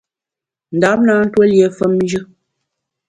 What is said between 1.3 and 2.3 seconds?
lié femnjù.